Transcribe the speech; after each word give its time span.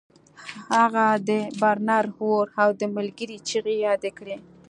هغه 0.77 1.05
د 1.29 1.31
برنر 1.61 2.05
اور 2.23 2.47
او 2.61 2.69
د 2.79 2.83
ملګري 2.95 3.37
چیغې 3.47 3.75
یادې 3.85 4.11
کړې 4.17 4.35